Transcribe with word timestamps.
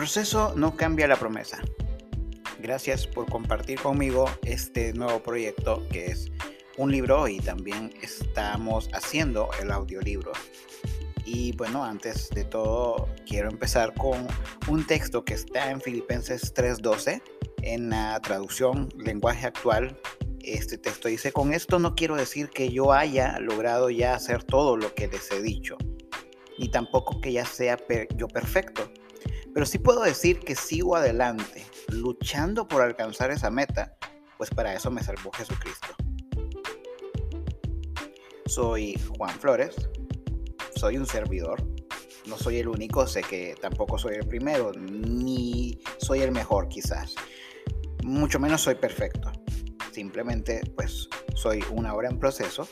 proceso 0.00 0.54
no 0.56 0.78
cambia 0.78 1.06
la 1.06 1.16
promesa. 1.16 1.60
Gracias 2.58 3.06
por 3.06 3.26
compartir 3.26 3.78
conmigo 3.78 4.30
este 4.46 4.94
nuevo 4.94 5.22
proyecto 5.22 5.86
que 5.90 6.06
es 6.06 6.32
un 6.78 6.90
libro 6.90 7.28
y 7.28 7.38
también 7.38 7.92
estamos 8.00 8.88
haciendo 8.94 9.50
el 9.60 9.70
audiolibro. 9.70 10.32
Y 11.26 11.52
bueno, 11.52 11.84
antes 11.84 12.30
de 12.30 12.44
todo 12.44 13.10
quiero 13.26 13.50
empezar 13.50 13.92
con 13.92 14.26
un 14.68 14.86
texto 14.86 15.22
que 15.22 15.34
está 15.34 15.70
en 15.70 15.82
Filipenses 15.82 16.54
3:12 16.54 17.20
en 17.60 17.90
la 17.90 18.18
traducción 18.20 18.88
lenguaje 18.96 19.48
actual. 19.48 20.00
Este 20.40 20.78
texto 20.78 21.08
dice, 21.08 21.30
con 21.30 21.52
esto 21.52 21.78
no 21.78 21.94
quiero 21.94 22.16
decir 22.16 22.48
que 22.48 22.70
yo 22.70 22.94
haya 22.94 23.38
logrado 23.38 23.90
ya 23.90 24.14
hacer 24.14 24.44
todo 24.44 24.78
lo 24.78 24.94
que 24.94 25.08
les 25.08 25.30
he 25.30 25.42
dicho, 25.42 25.76
ni 26.58 26.70
tampoco 26.70 27.20
que 27.20 27.32
ya 27.32 27.44
sea 27.44 27.76
yo 28.16 28.28
perfecto 28.28 28.90
pero 29.52 29.66
sí 29.66 29.78
puedo 29.78 30.02
decir 30.02 30.40
que 30.40 30.54
sigo 30.54 30.96
adelante, 30.96 31.64
luchando 31.88 32.66
por 32.68 32.82
alcanzar 32.82 33.30
esa 33.30 33.50
meta, 33.50 33.96
pues 34.36 34.50
para 34.50 34.74
eso 34.74 34.90
me 34.90 35.02
salvó 35.02 35.30
Jesucristo. 35.32 35.88
Soy 38.46 38.98
Juan 39.16 39.38
Flores, 39.38 39.76
soy 40.74 40.96
un 40.96 41.06
servidor, 41.06 41.62
no 42.26 42.36
soy 42.36 42.58
el 42.58 42.68
único, 42.68 43.06
sé 43.06 43.22
que 43.22 43.54
tampoco 43.60 43.98
soy 43.98 44.16
el 44.16 44.26
primero, 44.26 44.72
ni 44.72 45.78
soy 45.98 46.20
el 46.20 46.32
mejor 46.32 46.68
quizás, 46.68 47.14
mucho 48.02 48.38
menos 48.38 48.62
soy 48.62 48.76
perfecto, 48.76 49.30
simplemente 49.92 50.62
pues 50.74 51.08
soy 51.34 51.62
una 51.70 51.94
obra 51.94 52.08
en 52.08 52.18
proceso 52.18 52.68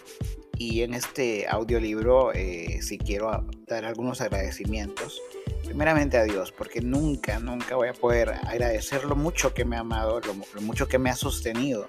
y 0.56 0.82
en 0.82 0.94
este 0.94 1.46
audiolibro 1.48 2.32
eh, 2.32 2.80
sí 2.82 2.98
quiero 2.98 3.46
dar 3.66 3.84
algunos 3.84 4.20
agradecimientos 4.20 5.20
primeramente 5.68 6.16
a 6.16 6.24
Dios, 6.24 6.50
porque 6.50 6.80
nunca, 6.80 7.38
nunca 7.40 7.76
voy 7.76 7.88
a 7.88 7.92
poder 7.92 8.30
agradecer 8.30 9.04
lo 9.04 9.14
mucho 9.14 9.52
que 9.52 9.66
me 9.66 9.76
ha 9.76 9.80
amado, 9.80 10.18
lo, 10.20 10.62
mucho 10.62 10.88
que 10.88 10.98
me 10.98 11.10
ha 11.10 11.14
sostenido. 11.14 11.86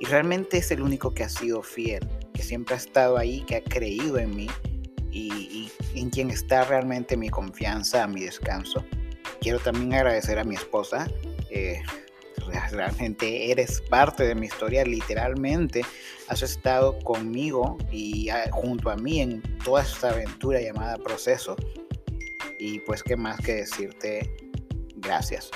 Y 0.00 0.06
realmente 0.06 0.56
es 0.56 0.70
el 0.70 0.80
único 0.80 1.12
que 1.12 1.22
ha 1.22 1.28
sido 1.28 1.62
fiel, 1.62 2.08
que 2.32 2.42
siempre 2.42 2.76
ha 2.76 2.78
estado 2.78 3.18
ahí, 3.18 3.42
que 3.42 3.56
ha 3.56 3.62
creído 3.62 4.16
en 4.16 4.34
mí 4.34 4.48
y, 5.10 5.70
en 5.94 6.08
quien 6.08 6.30
está 6.30 6.64
realmente 6.64 7.14
mi 7.14 7.28
confianza, 7.28 8.06
mi 8.06 8.22
descanso. 8.22 8.82
Quiero 9.42 9.58
también 9.58 9.92
agradecer 9.92 10.38
a 10.38 10.44
mi 10.44 10.54
esposa. 10.54 11.10
Eh, 11.50 11.82
realmente 12.70 13.50
eres 13.50 13.82
parte 13.82 14.24
de 14.24 14.34
mi 14.34 14.46
historia, 14.46 14.82
literalmente 14.84 15.82
has 16.28 16.40
estado 16.40 16.98
conmigo 17.00 17.76
y 17.92 18.30
ah, 18.30 18.48
junto 18.50 18.88
a 18.88 18.96
mí 18.96 19.20
en 19.20 19.42
toda 19.62 19.82
esta 19.82 20.08
aventura 20.08 20.58
llamada 20.62 20.96
proceso. 20.96 21.54
Y 22.68 22.80
pues, 22.80 23.02
¿qué 23.02 23.16
más 23.16 23.40
que 23.40 23.54
decirte? 23.54 24.36
Gracias. 24.96 25.50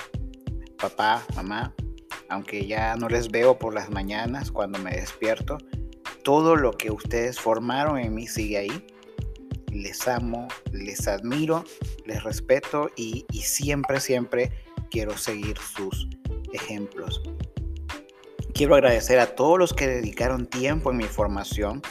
Papá, 0.79 1.23
mamá, 1.35 1.71
aunque 2.27 2.65
ya 2.65 2.95
no 2.95 3.07
les 3.07 3.29
veo 3.29 3.59
por 3.59 3.75
las 3.75 3.91
mañanas 3.91 4.51
cuando 4.51 4.79
me 4.79 4.95
despierto, 4.95 5.59
todo 6.23 6.55
lo 6.55 6.71
que 6.71 6.89
ustedes 6.89 7.39
formaron 7.39 7.99
en 7.99 8.15
mí 8.15 8.25
sigue 8.25 8.57
ahí. 8.57 8.87
Les 9.71 10.07
amo, 10.07 10.47
les 10.71 11.07
admiro, 11.07 11.63
les 12.05 12.23
respeto 12.23 12.89
y, 12.95 13.27
y 13.31 13.41
siempre, 13.41 13.99
siempre 13.99 14.51
quiero 14.89 15.15
seguir 15.15 15.55
sus 15.59 16.09
ejemplos. 16.51 17.21
Quiero 18.55 18.73
agradecer 18.73 19.19
a 19.19 19.35
todos 19.35 19.59
los 19.59 19.71
que 19.71 19.85
dedicaron 19.85 20.47
tiempo 20.47 20.89
en 20.89 20.97
mi 20.97 21.03
formación. 21.03 21.83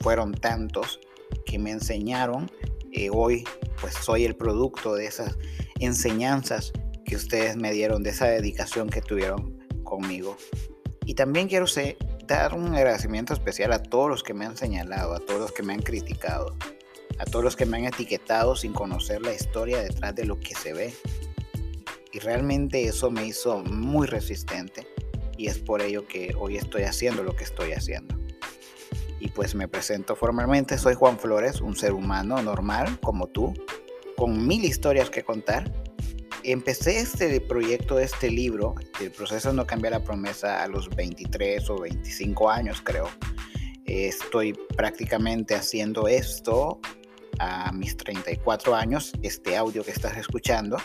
Fueron 0.00 0.32
tantos 0.32 1.00
que 1.44 1.58
me 1.58 1.70
enseñaron 1.70 2.50
eh, 2.92 3.08
hoy 3.12 3.44
pues 3.80 3.94
soy 3.94 4.24
el 4.24 4.36
producto 4.36 4.94
de 4.94 5.06
esas 5.06 5.36
enseñanzas 5.78 6.72
que 7.04 7.16
ustedes 7.16 7.56
me 7.56 7.72
dieron, 7.72 8.02
de 8.02 8.10
esa 8.10 8.26
dedicación 8.26 8.90
que 8.90 9.00
tuvieron 9.00 9.58
conmigo. 9.84 10.36
Y 11.04 11.14
también 11.14 11.48
quiero 11.48 11.66
dar 12.26 12.54
un 12.54 12.74
agradecimiento 12.74 13.32
especial 13.32 13.72
a 13.72 13.82
todos 13.82 14.08
los 14.08 14.22
que 14.22 14.34
me 14.34 14.44
han 14.44 14.56
señalado, 14.56 15.14
a 15.14 15.20
todos 15.20 15.40
los 15.40 15.52
que 15.52 15.62
me 15.62 15.72
han 15.72 15.82
criticado, 15.82 16.56
a 17.18 17.24
todos 17.24 17.44
los 17.44 17.56
que 17.56 17.66
me 17.66 17.78
han 17.78 17.84
etiquetado 17.86 18.54
sin 18.54 18.72
conocer 18.72 19.22
la 19.22 19.34
historia 19.34 19.80
detrás 19.80 20.14
de 20.14 20.26
lo 20.26 20.38
que 20.38 20.54
se 20.54 20.72
ve. 20.72 20.94
Y 22.12 22.18
realmente 22.18 22.84
eso 22.84 23.10
me 23.10 23.26
hizo 23.26 23.62
muy 23.64 24.06
resistente 24.06 24.86
y 25.36 25.46
es 25.46 25.58
por 25.58 25.80
ello 25.80 26.06
que 26.06 26.34
hoy 26.38 26.56
estoy 26.56 26.82
haciendo 26.82 27.22
lo 27.22 27.34
que 27.34 27.44
estoy 27.44 27.72
haciendo 27.72 28.19
y 29.20 29.28
pues 29.28 29.54
me 29.54 29.68
presento 29.68 30.16
formalmente. 30.16 30.78
Soy 30.78 30.94
Juan 30.94 31.18
Flores, 31.18 31.60
un 31.60 31.76
ser 31.76 31.92
humano 31.92 32.42
normal 32.42 32.98
como 33.00 33.26
tú, 33.26 33.54
con 34.16 34.46
mil 34.46 34.64
historias 34.64 35.10
que 35.10 35.22
contar. 35.22 35.70
Empecé 36.42 36.98
este 36.98 37.38
proyecto, 37.42 37.98
este 37.98 38.30
libro, 38.30 38.74
El 38.98 39.10
proceso 39.10 39.52
no 39.52 39.66
cambia 39.66 39.90
la 39.90 40.02
promesa 40.02 40.62
a 40.62 40.68
los 40.68 40.88
23 40.88 41.68
o 41.68 41.78
25 41.80 42.50
años 42.50 42.80
creo. 42.82 43.08
Estoy 43.84 44.54
prácticamente 44.76 45.54
haciendo 45.54 46.08
esto 46.08 46.80
a 47.38 47.72
mis 47.72 47.96
34 47.96 48.74
años, 48.74 49.12
este 49.22 49.56
audio 49.56 49.84
que 49.84 49.90
estás 49.90 50.16
escuchando 50.16 50.78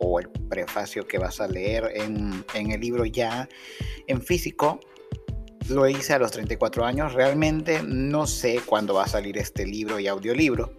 o 0.00 0.18
el 0.18 0.28
prefacio 0.48 1.06
que 1.06 1.18
vas 1.18 1.40
a 1.40 1.46
leer 1.46 1.90
en, 1.94 2.44
en 2.54 2.72
el 2.72 2.80
libro 2.80 3.04
ya 3.04 3.48
en 4.06 4.20
físico 4.20 4.80
lo 5.68 5.88
hice 5.88 6.14
a 6.14 6.18
los 6.18 6.30
34 6.30 6.84
años. 6.84 7.12
Realmente 7.12 7.82
no 7.82 8.26
sé 8.26 8.60
cuándo 8.64 8.94
va 8.94 9.04
a 9.04 9.08
salir 9.08 9.38
este 9.38 9.66
libro 9.66 9.98
y 9.98 10.06
audiolibro. 10.06 10.72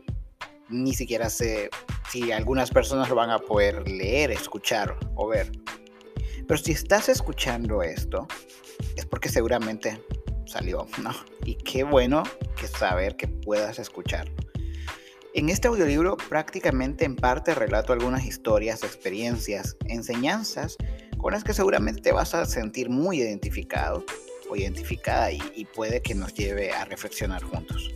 Ni 0.69 0.94
siquiera 0.94 1.29
sé 1.29 1.69
si 2.11 2.31
algunas 2.31 2.72
personas 2.72 3.09
lo 3.09 3.16
van 3.16 3.29
a 3.29 3.39
poder 3.39 3.88
leer, 3.88 4.31
escuchar 4.31 4.97
o 5.16 5.28
ver. 5.28 5.51
Pero 6.47 6.57
si 6.57 6.72
estás 6.72 7.09
escuchando 7.09 7.83
esto, 7.83 8.28
es 8.95 9.05
porque 9.05 9.29
seguramente 9.29 10.03
salió, 10.45 10.88
¿no? 11.01 11.11
Y 11.45 11.55
qué 11.55 11.83
bueno 11.83 12.23
que 12.59 12.67
saber 12.67 13.16
que 13.16 13.28
puedas 13.28 13.78
escucharlo. 13.79 14.33
En 15.35 15.49
este 15.49 15.67
audiolibro 15.67 16.17
prácticamente 16.17 17.05
en 17.05 17.16
parte 17.16 17.53
relato 17.53 17.94
algunas 17.94 18.25
historias, 18.25 18.83
experiencias, 18.83 19.78
enseñanzas 19.85 20.75
con 21.17 21.33
las 21.33 21.44
que 21.44 21.53
seguramente 21.53 22.01
te 22.01 22.11
vas 22.11 22.33
a 22.33 22.45
sentir 22.45 22.89
muy 22.89 23.19
identificado 23.19 24.03
identificada 24.55 25.31
y, 25.31 25.65
puede 25.75 26.01
que 26.01 26.15
nos 26.15 26.33
lleve 26.33 26.71
a 26.71 26.85
reflexionar 26.85 27.43
juntos. 27.43 27.91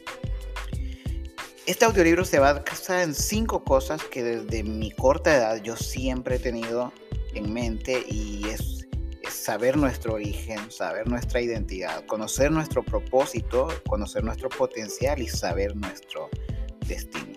Este 1.65 1.85
audiolibro 1.85 2.25
se 2.25 2.39
va 2.39 2.49
a 2.49 2.53
basar 2.53 3.01
en 3.01 3.13
cinco 3.13 3.63
cosas 3.63 4.03
que 4.03 4.21
desde 4.21 4.63
mi 4.63 4.91
corta 4.91 5.35
edad 5.35 5.63
yo 5.63 5.77
siempre 5.77 6.35
he 6.35 6.39
tenido 6.39 6.91
en 7.33 7.53
mente 7.53 8.03
y 8.07 8.45
es, 8.49 8.85
es, 9.21 9.33
saber 9.33 9.77
nuestro 9.77 10.15
origen, 10.15 10.59
saber 10.69 11.07
nuestra 11.07 11.41
identidad, 11.41 12.05
conocer 12.05 12.51
nuestro 12.51 12.83
propósito, 12.83 13.69
conocer 13.87 14.23
nuestro 14.23 14.49
potencial 14.49 15.21
y 15.21 15.29
saber 15.29 15.75
nuestro 15.75 16.29
destino. 16.85 17.32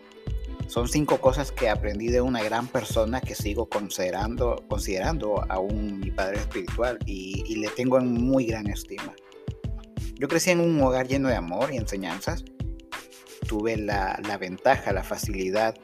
Son 0.66 0.88
cinco 0.88 1.20
cosas 1.20 1.52
que 1.52 1.68
aprendí 1.68 2.08
de 2.08 2.20
una 2.20 2.42
gran 2.42 2.66
persona 2.66 3.20
que 3.20 3.34
sigo 3.34 3.68
considerando, 3.68 4.64
considerando 4.68 5.44
aún 5.48 6.00
mi 6.00 6.10
padre 6.10 6.38
espiritual 6.38 6.98
y, 7.06 7.56
le 7.56 7.68
tengo 7.68 7.98
en 7.98 8.12
muy 8.12 8.46
gran 8.46 8.66
estima. 8.66 9.14
Yo 10.18 10.28
crecí 10.28 10.50
en 10.50 10.60
un 10.60 10.80
hogar 10.80 11.06
lleno 11.06 11.28
de 11.28 11.36
amor 11.36 11.72
y 11.72 11.76
enseñanzas. 11.76 12.44
Tuve 13.46 13.76
la, 13.76 14.20
la 14.26 14.38
ventaja, 14.38 14.92
la 14.92 15.04
facilidad, 15.04 15.76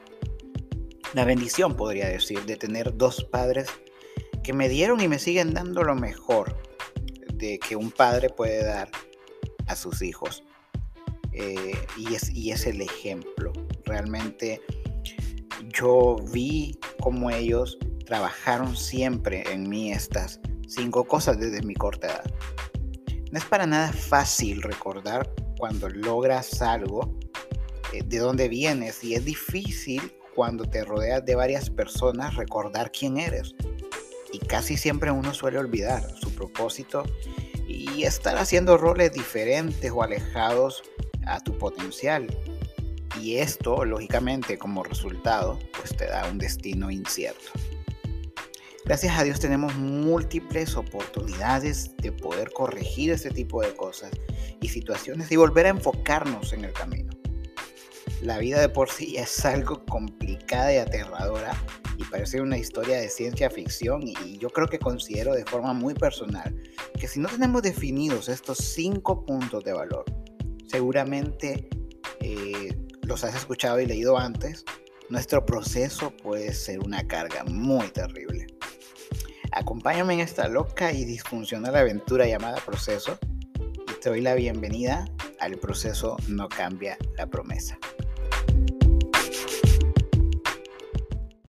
la 1.13 1.23
bendición, 1.23 1.75
podría 1.75 2.09
decir, 2.09 2.43
de 2.45 2.57
tener 2.57 2.97
dos 2.97 3.23
padres 3.23 3.69
que 4.43 4.51
me 4.51 4.67
dieron 4.67 4.99
y 4.99 5.07
me 5.07 5.17
siguen 5.17 5.53
dando 5.53 5.83
lo 5.83 5.95
mejor 5.95 6.57
de 7.33 7.57
que 7.57 7.75
un 7.75 7.91
padre 7.91 8.29
puede 8.29 8.63
dar 8.63 8.89
a 9.67 9.75
sus 9.75 10.01
hijos. 10.01 10.43
Eh, 11.31 11.73
y, 11.97 12.13
es, 12.13 12.29
y 12.31 12.51
es 12.51 12.67
el 12.67 12.81
ejemplo. 12.81 13.53
Realmente 13.93 14.59
yo 15.71 16.15
vi 16.31 16.79
cómo 16.99 17.29
ellos 17.29 17.77
trabajaron 18.07 18.75
siempre 18.75 19.43
en 19.51 19.69
mí 19.69 19.91
estas 19.91 20.39
cinco 20.67 21.05
cosas 21.05 21.39
desde 21.39 21.61
mi 21.61 21.75
corta 21.75 22.07
edad. 22.07 22.33
No 23.31 23.37
es 23.37 23.45
para 23.45 23.67
nada 23.67 23.93
fácil 23.93 24.63
recordar 24.63 25.31
cuando 25.59 25.89
logras 25.89 26.59
algo, 26.63 27.19
eh, 27.93 28.01
de 28.03 28.17
dónde 28.17 28.49
vienes, 28.49 29.03
y 29.03 29.13
es 29.13 29.25
difícil 29.25 30.01
cuando 30.33 30.65
te 30.65 30.83
rodeas 30.83 31.23
de 31.23 31.35
varias 31.35 31.69
personas 31.69 32.35
recordar 32.35 32.91
quién 32.91 33.17
eres. 33.17 33.53
Y 34.31 34.39
casi 34.39 34.75
siempre 34.75 35.11
uno 35.11 35.35
suele 35.35 35.59
olvidar 35.59 36.03
su 36.19 36.33
propósito 36.33 37.03
y 37.67 38.05
estar 38.05 38.39
haciendo 38.39 38.75
roles 38.75 39.13
diferentes 39.13 39.91
o 39.91 40.01
alejados 40.01 40.81
a 41.27 41.39
tu 41.41 41.55
potencial. 41.59 42.25
Y 43.23 43.37
esto, 43.37 43.85
lógicamente, 43.85 44.57
como 44.57 44.83
resultado, 44.83 45.57
pues 45.77 45.95
te 45.95 46.07
da 46.07 46.27
un 46.29 46.37
destino 46.39 46.91
incierto. 46.91 47.51
Gracias 48.83 49.17
a 49.17 49.23
Dios 49.23 49.39
tenemos 49.39 49.73
múltiples 49.75 50.75
oportunidades 50.75 51.95
de 52.01 52.11
poder 52.11 52.51
corregir 52.51 53.11
este 53.11 53.29
tipo 53.29 53.61
de 53.61 53.73
cosas 53.77 54.11
y 54.59 54.67
situaciones 54.67 55.31
y 55.31 55.37
volver 55.37 55.67
a 55.67 55.69
enfocarnos 55.69 56.51
en 56.51 56.65
el 56.65 56.73
camino. 56.73 57.13
La 58.21 58.39
vida 58.39 58.59
de 58.59 58.67
por 58.67 58.89
sí 58.89 59.15
es 59.15 59.45
algo 59.45 59.85
complicada 59.85 60.73
y 60.73 60.77
aterradora 60.79 61.55
y 61.97 62.03
parece 62.03 62.41
una 62.41 62.57
historia 62.57 62.97
de 62.97 63.07
ciencia 63.07 63.49
ficción 63.49 64.01
y 64.05 64.37
yo 64.37 64.49
creo 64.49 64.67
que 64.67 64.79
considero 64.79 65.33
de 65.33 65.45
forma 65.45 65.71
muy 65.71 65.93
personal 65.93 66.61
que 66.99 67.07
si 67.07 67.21
no 67.21 67.29
tenemos 67.29 67.61
definidos 67.61 68.27
estos 68.27 68.57
cinco 68.57 69.25
puntos 69.25 69.63
de 69.63 69.71
valor, 69.71 70.03
seguramente 70.67 71.69
eh, 72.19 72.82
los 73.03 73.23
has 73.23 73.35
escuchado 73.35 73.79
y 73.79 73.85
leído 73.85 74.17
antes, 74.17 74.65
nuestro 75.09 75.45
proceso 75.45 76.11
puede 76.11 76.53
ser 76.53 76.79
una 76.79 77.05
carga 77.07 77.43
muy 77.43 77.87
terrible. 77.89 78.47
Acompáñame 79.51 80.15
en 80.15 80.19
esta 80.21 80.47
loca 80.47 80.91
y 80.91 81.05
disfuncional 81.05 81.75
aventura 81.75 82.25
llamada 82.25 82.59
proceso 82.65 83.19
y 83.59 83.99
te 83.99 84.09
doy 84.09 84.21
la 84.21 84.33
bienvenida 84.33 85.05
al 85.39 85.57
proceso 85.57 86.17
No 86.27 86.47
cambia 86.47 86.97
la 87.17 87.27
promesa. 87.27 87.77